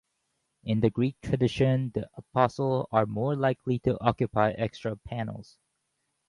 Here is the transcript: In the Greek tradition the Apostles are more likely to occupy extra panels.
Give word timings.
In 0.63 0.79
the 0.79 0.89
Greek 0.89 1.17
tradition 1.21 1.91
the 1.93 2.09
Apostles 2.17 2.87
are 2.91 3.05
more 3.05 3.35
likely 3.35 3.77
to 3.81 4.03
occupy 4.03 4.49
extra 4.49 4.97
panels. 4.97 5.59